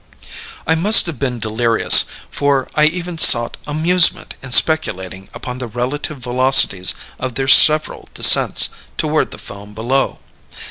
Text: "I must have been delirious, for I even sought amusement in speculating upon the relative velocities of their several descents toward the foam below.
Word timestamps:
"I 0.65 0.73
must 0.73 1.05
have 1.05 1.19
been 1.19 1.37
delirious, 1.37 2.05
for 2.31 2.67
I 2.73 2.85
even 2.85 3.19
sought 3.19 3.57
amusement 3.67 4.33
in 4.41 4.51
speculating 4.51 5.29
upon 5.31 5.59
the 5.59 5.67
relative 5.67 6.17
velocities 6.17 6.95
of 7.19 7.35
their 7.35 7.47
several 7.47 8.09
descents 8.15 8.69
toward 8.97 9.29
the 9.29 9.37
foam 9.37 9.75
below. 9.75 10.17